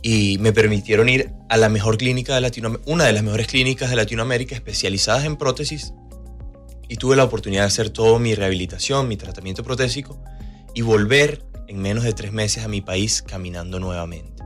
[0.02, 3.90] y me permitieron ir a la mejor clínica de Latinoamérica, una de las mejores clínicas
[3.90, 5.92] de Latinoamérica especializadas en prótesis,
[6.88, 10.22] y tuve la oportunidad de hacer todo mi rehabilitación, mi tratamiento protésico,
[10.74, 14.36] y volver en menos de tres meses a mi país caminando nuevamente.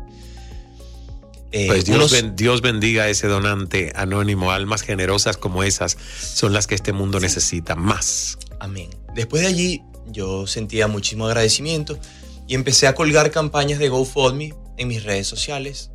[1.52, 4.52] Eh, pues Dios, Dios, bendiga a ese donante anónimo.
[4.52, 8.38] Almas generosas como esas son las que este mundo necesita más.
[8.60, 8.88] Amén.
[9.14, 11.98] Después de allí yo sentía muchísimo agradecimiento
[12.46, 15.90] y empecé a colgar campañas de GoFundMe en mis redes sociales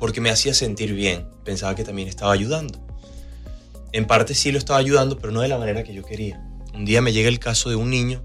[0.00, 1.28] porque me hacía sentir bien.
[1.44, 2.84] Pensaba que también estaba ayudando.
[3.92, 6.42] En parte sí lo estaba ayudando, pero no de la manera que yo quería.
[6.74, 8.22] Un día me llega el caso de un niño,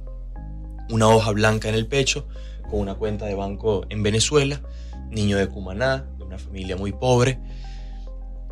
[0.89, 2.25] una hoja blanca en el pecho,
[2.69, 4.61] con una cuenta de banco en Venezuela,
[5.11, 7.39] niño de Cumaná, una familia muy pobre,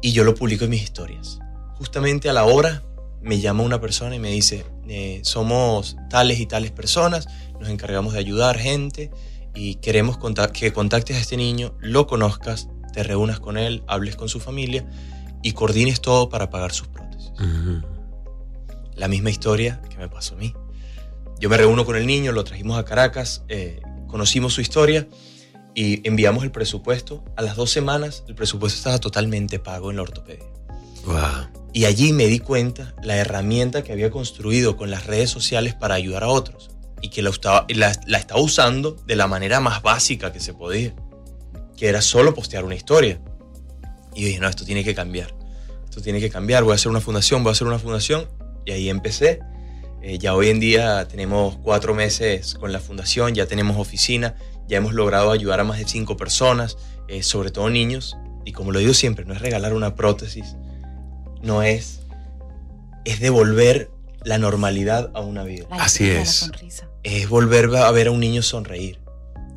[0.01, 1.39] y yo lo publico en mis historias.
[1.77, 2.83] Justamente a la hora
[3.21, 7.27] me llama una persona y me dice, eh, somos tales y tales personas,
[7.61, 9.09] nos encargamos de ayudar gente
[9.55, 10.17] y queremos
[10.53, 14.85] que contactes a este niño, lo conozcas, te reúnas con él, hables con su familia
[15.41, 17.31] y coordines todo para pagar sus prótesis.
[18.95, 20.53] La misma historia que me pasó a mí.
[21.39, 25.07] Yo me reúno con el niño, lo trajimos a Caracas, eh, conocimos su historia
[25.73, 27.23] y enviamos el presupuesto.
[27.35, 30.45] A las dos semanas el presupuesto estaba totalmente pago en la ortopedia.
[31.73, 35.95] Y allí me di cuenta la herramienta que había construido con las redes sociales para
[35.95, 36.74] ayudar a otros
[37.05, 40.95] y que la estaba, la, estaba usando de la manera más básica que se podía,
[41.77, 43.21] que era solo postear una historia.
[44.15, 45.35] Y yo dije, no, esto tiene que cambiar.
[45.83, 46.63] Esto tiene que cambiar.
[46.63, 48.27] Voy a hacer una fundación, voy a hacer una fundación.
[48.65, 49.39] Y ahí empecé.
[50.01, 54.33] Eh, ya hoy en día tenemos cuatro meses con la fundación, ya tenemos oficina,
[54.67, 56.75] ya hemos logrado ayudar a más de cinco personas,
[57.07, 58.17] eh, sobre todo niños.
[58.45, 60.55] Y como lo digo siempre, no es regalar una prótesis,
[61.43, 61.99] no es,
[63.03, 63.91] es devolver
[64.23, 65.67] la normalidad a una vida.
[65.69, 66.49] Así es.
[67.05, 68.99] Es volver a ver a un niño sonreír.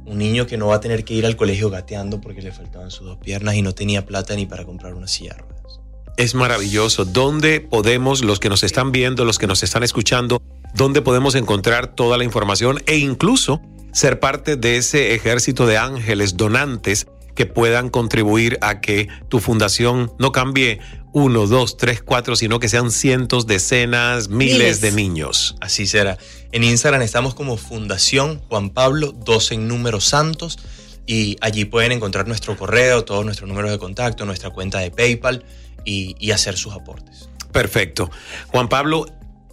[0.05, 2.91] Un niño que no va a tener que ir al colegio gateando porque le faltaban
[2.91, 5.81] sus dos piernas y no tenía plata ni para comprar una silla ruedas.
[6.19, 7.07] Es maravilloso.
[7.07, 10.43] ¿Dónde podemos, los que nos están viendo, los que nos están escuchando,
[10.75, 16.37] dónde podemos encontrar toda la información e incluso ser parte de ese ejército de ángeles
[16.37, 20.81] donantes que puedan contribuir a que tu fundación no cambie
[21.13, 25.57] uno, dos, tres, cuatro, sino que sean cientos, decenas, miles, de niños.
[25.61, 26.19] Así será.
[26.53, 30.59] En Instagram estamos como Fundación Juan Pablo, 12 en números santos,
[31.07, 35.45] y allí pueden encontrar nuestro correo, todos nuestros números de contacto, nuestra cuenta de PayPal
[35.85, 37.29] y, y hacer sus aportes.
[37.53, 38.11] Perfecto.
[38.49, 39.07] Juan Pablo,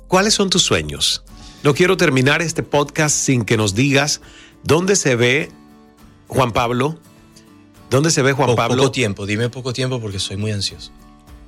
[0.07, 1.23] ¿cuáles son tus sueños?
[1.63, 4.21] No quiero terminar este podcast sin que nos digas
[4.63, 5.51] dónde se ve
[6.27, 6.99] Juan Pablo.
[7.89, 8.77] ¿Dónde se ve Juan Pablo?
[8.77, 10.91] Poco tiempo, dime poco tiempo porque soy muy ansioso.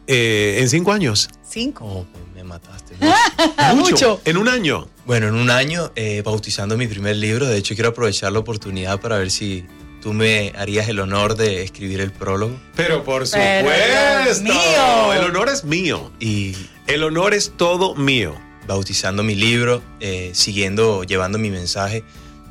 [0.08, 1.30] Eh, ¿En cinco años?
[1.48, 1.86] Cinco.
[1.86, 2.96] Oh, pues me mataste.
[3.76, 4.22] Mucho.
[4.26, 4.88] ¿En un año?
[5.06, 7.46] Bueno, en un año eh, bautizando mi primer libro.
[7.48, 9.66] De hecho, quiero aprovechar la oportunidad para ver si
[10.02, 12.58] tú me harías el honor de escribir el prólogo.
[12.76, 14.44] Pero por supuesto.
[14.44, 15.14] mío.
[15.14, 16.12] El honor es mío.
[16.20, 16.56] Y
[16.88, 18.36] el honor es todo mío
[18.68, 22.04] bautizando mi libro, eh, siguiendo, llevando mi mensaje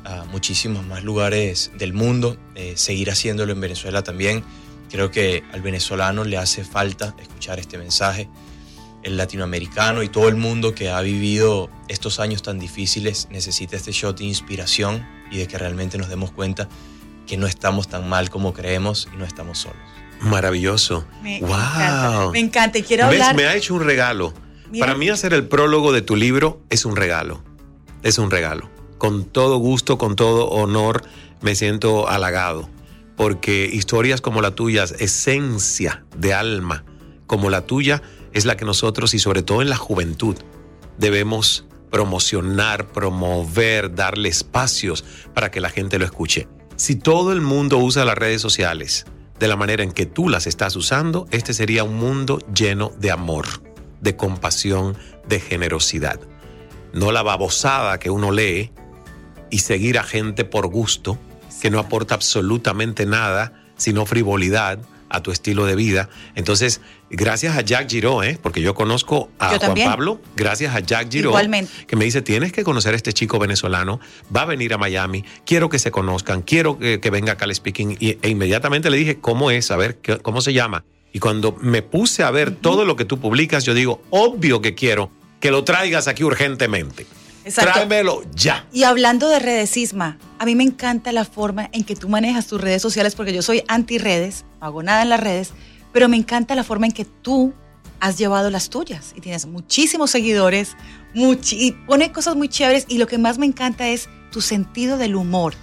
[0.03, 4.43] a muchísimos más lugares del mundo, eh, seguir haciéndolo en Venezuela también.
[4.89, 8.29] Creo que al venezolano le hace falta escuchar este mensaje.
[9.03, 13.91] El latinoamericano y todo el mundo que ha vivido estos años tan difíciles necesita este
[13.91, 16.67] shot de inspiración y de que realmente nos demos cuenta
[17.25, 19.77] que no estamos tan mal como creemos y no estamos solos.
[20.19, 21.05] Maravilloso.
[21.21, 21.49] Me wow.
[21.49, 22.29] Encanta.
[22.31, 22.81] Me encanta.
[22.81, 23.35] quiero hablar.
[23.35, 24.33] Me ha hecho un regalo
[24.79, 27.41] para mí hacer el prólogo de tu libro es un regalo.
[28.03, 28.69] Es un regalo.
[28.97, 31.03] Con todo gusto, con todo honor,
[31.41, 32.69] me siento halagado.
[33.17, 36.85] Porque historias como la tuya, esencia de alma
[37.25, 38.01] como la tuya,
[38.31, 40.37] es la que nosotros, y sobre todo en la juventud,
[40.97, 45.03] debemos promocionar, promover, darle espacios
[45.33, 46.47] para que la gente lo escuche.
[46.77, 49.05] Si todo el mundo usa las redes sociales
[49.39, 53.11] de la manera en que tú las estás usando, este sería un mundo lleno de
[53.11, 53.47] amor
[54.01, 56.19] de compasión, de generosidad.
[56.93, 58.71] No la babosada que uno lee
[59.49, 61.17] y seguir a gente por gusto,
[61.61, 66.09] que no aporta absolutamente nada, sino frivolidad a tu estilo de vida.
[66.35, 68.37] Entonces, gracias a Jack Giro, ¿eh?
[68.41, 71.33] porque yo conozco a Juan Pablo, gracias a Jack Giro,
[71.87, 73.99] que me dice, tienes que conocer a este chico venezolano,
[74.35, 77.97] va a venir a Miami, quiero que se conozcan, quiero que, venga a Cal Speaking.
[77.99, 79.71] Y, e inmediatamente le dije, ¿cómo es?
[79.71, 80.83] A ver, ¿cómo se llama?
[81.13, 84.75] Y cuando me puse a ver todo lo que tú publicas, yo digo, obvio que
[84.75, 85.09] quiero
[85.39, 87.05] que lo traigas aquí urgentemente.
[87.45, 87.71] Exacto.
[87.71, 88.67] Tráemelo ya.
[88.73, 92.47] Y hablando de redes, Sisma, a mí me encanta la forma en que tú manejas
[92.47, 95.51] tus redes sociales porque yo soy anti redes, no hago nada en las redes,
[95.93, 97.53] pero me encanta la forma en que tú
[97.99, 100.75] has llevado las tuyas y tienes muchísimos seguidores,
[101.13, 105.15] y pone cosas muy chéveres y lo que más me encanta es tu sentido del
[105.15, 105.55] humor.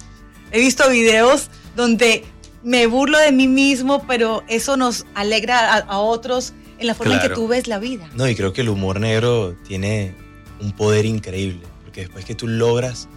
[0.51, 2.25] He visto videos donde
[2.63, 7.21] me burlo de mí mismo, pero eso nos alegra a, otros en la forma en
[7.21, 8.09] que tú ves la vida.
[8.15, 10.13] No, y creo que el humor negro tiene
[10.59, 13.07] un poder increíble, porque después que tú logras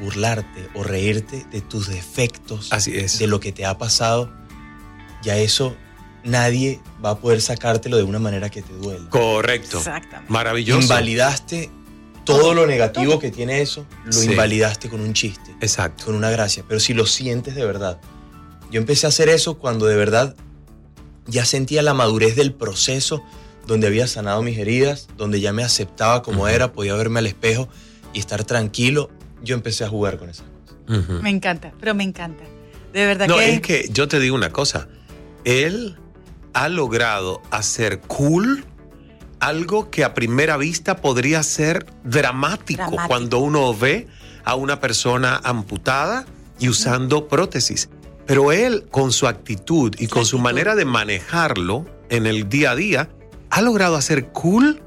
[0.00, 3.18] burlarte o reírte de tus defectos, Así es.
[3.18, 4.32] de lo que te ha pasado,
[5.22, 5.76] ya eso
[6.24, 9.08] nadie va a poder sacártelo de una manera que te duele.
[9.10, 9.78] Correcto.
[9.78, 10.32] Exactamente.
[10.32, 10.80] Maravilloso.
[10.80, 11.70] Invalidaste
[12.24, 15.54] todo lo negativo que tiene eso, lo invalidaste con un chiste.
[15.60, 16.06] Exacto.
[16.06, 16.64] Con una gracia.
[16.66, 18.00] Pero si lo sientes de verdad.
[18.70, 20.34] Yo empecé a hacer eso cuando de verdad
[21.26, 23.22] ya sentía la madurez del proceso,
[23.66, 27.68] donde había sanado mis heridas, donde ya me aceptaba como era, podía verme al espejo
[28.12, 29.10] y estar tranquilo.
[29.44, 30.46] Yo empecé a jugar con esas
[30.86, 31.22] cosas.
[31.22, 32.44] Me encanta, pero me encanta.
[32.92, 33.54] De verdad no, que.
[33.54, 34.88] es que yo te digo una cosa.
[35.44, 35.96] Él
[36.52, 38.64] ha logrado hacer cool
[39.40, 44.06] algo que a primera vista podría ser dramático, cuando uno ve
[44.44, 46.24] a una persona amputada
[46.58, 47.90] y usando prótesis.
[48.26, 52.76] Pero él, con su actitud y con su manera de manejarlo en el día a
[52.76, 53.08] día,
[53.50, 54.80] ha logrado hacer cool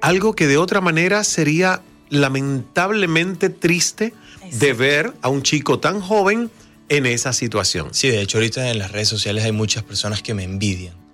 [0.00, 4.14] algo que de otra manera sería lamentablemente triste
[4.52, 6.50] de ver a un chico tan joven
[6.88, 7.88] en esa situación.
[7.92, 11.05] Sí, de hecho ahorita en las redes sociales hay muchas personas que me envidian.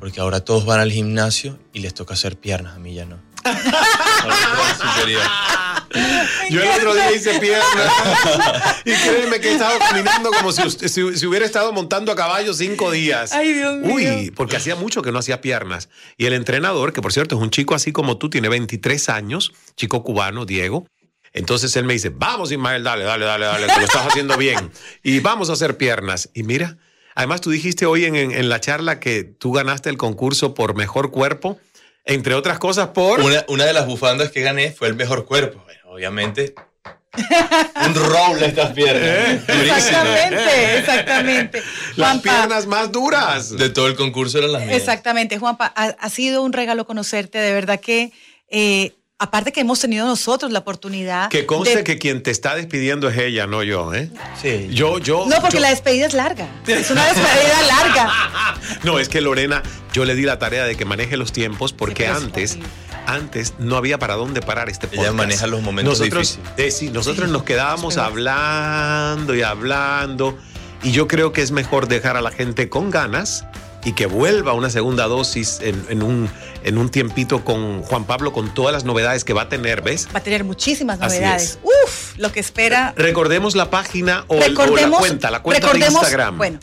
[0.00, 3.18] Porque ahora todos van al gimnasio y les toca hacer piernas, a mí ya no.
[6.50, 7.92] Yo el otro día hice piernas
[8.84, 12.90] y créeme que he estado caminando como si, si, hubiera estado montando a caballo cinco
[12.90, 13.32] días.
[13.32, 13.94] Ay, Dios mío.
[13.94, 15.88] Uy, porque hacía mucho que no hacía piernas.
[16.16, 19.52] Y el entrenador, que por cierto es un chico así como tú, tiene 23 años,
[19.76, 20.86] chico cubano, Diego,
[21.32, 24.70] entonces él me dice, vamos Ismael, dale, dale, dale, dale, que lo estás haciendo bien.
[25.02, 26.30] Y vamos a hacer piernas.
[26.34, 26.78] Y mira,
[27.18, 31.58] además tú dijiste hoy en, la charla que tú ganaste el concurso por mejor cuerpo,
[32.04, 33.20] entre otras cosas por...
[33.20, 35.60] Una, de las bufandas que gané fue el mejor cuerpo.
[35.86, 36.54] obviamente
[37.84, 39.02] un roble estas piernas.
[39.02, 39.42] ¿Eh?
[39.48, 41.62] Exactamente, exactamente.
[41.96, 43.50] Las piernas más duras.
[43.50, 44.76] De todo el concurso eran las mías.
[44.76, 48.12] Exactamente, Juanpa, ha, sido un regalo conocerte, de verdad que
[48.48, 51.28] eh, aparte que hemos tenido nosotros la oportunidad.
[51.28, 54.10] Que conste que quien te está despidiendo es ella, no yo, ¿eh?
[54.40, 54.68] Sí.
[54.70, 55.26] Yo, yo.
[55.28, 56.48] No, porque la despedida es larga.
[56.66, 58.12] Es una despedida larga.
[58.84, 59.62] No, es que Lorena,
[59.92, 62.58] yo le di la tarea de que maneje los tiempos porque antes.
[63.06, 65.06] Antes no había para dónde parar este podcast.
[65.08, 66.76] Ella maneja los momentos nosotros, difíciles.
[66.76, 70.38] sí, nosotros nos quedábamos hablando y hablando.
[70.82, 73.46] Y yo creo que es mejor dejar a la gente con ganas
[73.88, 76.28] y que vuelva una segunda dosis en, un,
[76.62, 80.08] en un tiempito con Juan Pablo con todas las novedades que va a tener, ¿ves?
[80.14, 81.58] Va a tener muchísimas novedades.
[81.62, 82.92] Uf, lo que espera.
[82.98, 84.52] Recordemos la página o, la
[84.90, 86.36] cuenta, la cuenta de Instagram.
[86.36, 86.58] Bueno.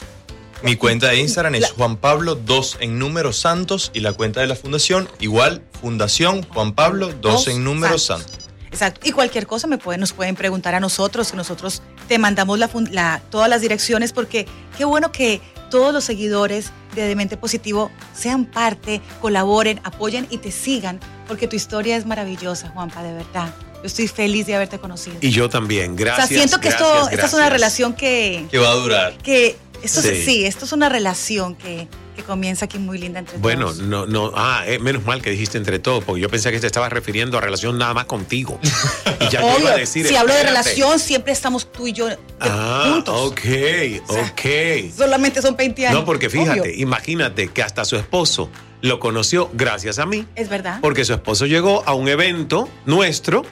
[0.61, 4.47] Mi cuenta de Instagram es Juan Pablo 2 en número santos y la cuenta de
[4.47, 8.45] la fundación igual Fundación Juan Pablo 2 en número santos.
[8.67, 9.01] Exacto.
[9.03, 13.21] Y cualquier cosa me pueden, nos pueden preguntar a nosotros, que nosotros te mandamos la,
[13.29, 14.45] todas las direcciones, porque
[14.77, 20.51] qué bueno que todos los seguidores de Demente Positivo sean parte, colaboren, apoyen y te
[20.51, 23.53] sigan, porque tu historia es maravillosa, Juanpa, de verdad.
[23.75, 25.17] Yo estoy feliz de haberte conocido.
[25.21, 26.25] Y yo también, gracias.
[26.25, 28.45] O sea, siento que esto, esta es una relación que...
[28.49, 29.17] Que va a durar.
[29.17, 30.45] Que esto sí.
[30.45, 33.77] esto es una relación que, que comienza aquí muy linda entre bueno, todos.
[33.79, 36.59] Bueno, no, no, ah, eh, menos mal que dijiste entre todos, porque yo pensé que
[36.59, 38.59] te estabas refiriendo a relación nada más contigo.
[39.19, 40.07] y ya Obvio, iba a decir.
[40.07, 42.09] Si hablo de relación, siempre estamos tú y yo
[42.39, 43.31] ah, juntos.
[43.31, 43.41] Ok,
[44.07, 44.91] ok.
[44.95, 45.99] solamente son 20 años.
[45.99, 48.49] No, porque fíjate, imagínate que hasta su esposo
[48.81, 50.25] lo conoció gracias a mí.
[50.35, 50.79] Es verdad.
[50.81, 53.43] Porque su esposo llegó a un evento nuestro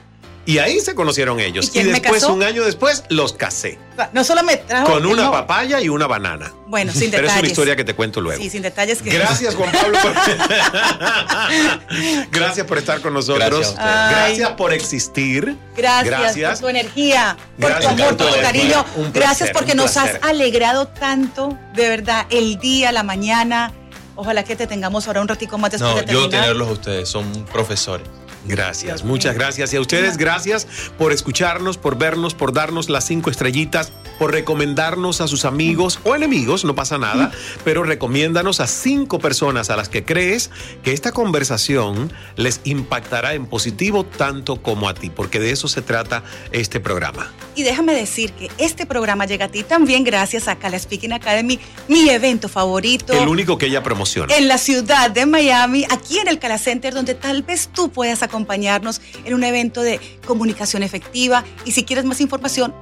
[0.46, 1.70] y ahí se conocieron ellos.
[1.74, 3.78] Y, después, un año después, los casé.
[4.12, 4.92] No solo me trajo.
[4.92, 6.52] Con una papaya y una banana.
[6.66, 7.20] Bueno, sin detalles.
[7.20, 8.42] Pero es una historia que te cuento luego.
[8.42, 9.00] Sí, sin detalles.
[9.00, 9.10] Que...
[9.10, 9.98] Gracias, Juan Pablo.
[10.02, 10.12] Por...
[12.30, 13.74] Gracias por estar con nosotros.
[13.76, 15.56] Gracias, por existir.
[15.76, 18.84] Gracias, por tu energía, por tu amor, por tu cariño.
[19.12, 23.72] Gracias porque nos has alegrado tanto, de verdad, el día, la mañana.
[24.16, 26.30] Ojalá que te tengamos ahora un ratico más después no, de terminar.
[26.30, 28.06] yo tenerlos a ustedes, son profesores.
[28.46, 29.72] Gracias, muchas gracias.
[29.72, 30.66] Y a ustedes, gracias.
[30.98, 36.14] por escucharnos, por vernos, por darnos las cinco estrellitas, por recomendarnos a sus amigos o
[36.14, 37.32] enemigos, no pasa nada,
[37.64, 40.50] pero recomiéndanos a cinco personas a las que crees
[40.82, 45.82] que esta conversación les impactará en positivo tanto como a ti, porque de eso se
[45.82, 47.32] trata este programa.
[47.56, 51.58] Y déjame decir que este programa llega a ti también gracias a Cala Speaking Academy,
[51.88, 53.12] mi evento favorito.
[53.12, 54.34] El único que ella promociona.
[54.36, 58.22] En la ciudad de Miami, aquí en el Cala Center, donde tal vez tú puedas
[58.22, 61.44] acompañarnos en un evento de comunicación efectiva.
[61.64, 62.74] Y si quieres más información,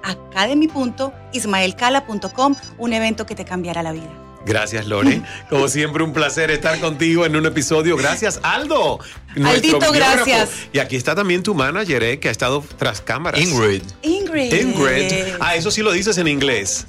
[1.32, 4.10] academy.ismaelcala.com, un evento que te cambiará la vida.
[4.44, 5.22] Gracias, Lore.
[5.50, 7.96] Como siempre, un placer estar contigo en un episodio.
[7.96, 8.98] Gracias, Aldo.
[9.44, 10.50] Aldito, gracias.
[10.72, 13.40] Y aquí está también tu manager, eh, que ha estado tras cámaras.
[13.40, 13.82] Ingrid.
[14.02, 14.52] Ingrid.
[14.52, 15.34] Ingrid.
[15.40, 16.86] Ah, eso sí lo dices en inglés.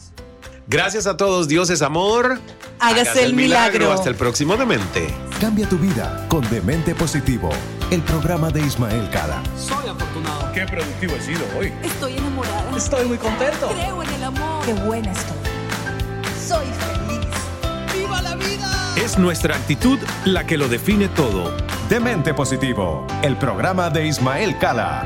[0.68, 1.48] Gracias a todos.
[1.48, 2.40] Dios es amor.
[2.80, 3.92] Hágase, el milagro.
[3.92, 5.08] Hasta el próximo Demente.
[5.40, 7.50] Cambia tu vida con Demente Positivo,
[7.92, 9.44] el programa de Ismael Cala.
[9.58, 10.52] Soy afortunado.
[10.54, 11.72] Qué productivo he sido hoy.
[11.84, 12.78] Estoy enamorada.
[12.78, 13.70] Estoy muy contento.
[13.70, 14.66] Creo en el amor.
[14.66, 15.38] Qué buena estoy.
[16.48, 17.28] Soy feliz.
[17.94, 18.96] ¡Viva la vida!
[18.98, 21.52] Es nuestra actitud la que lo define todo.
[21.90, 25.06] Demente Positivo, el programa de Ismael Cala.